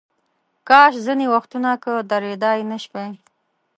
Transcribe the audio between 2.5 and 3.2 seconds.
نشوای.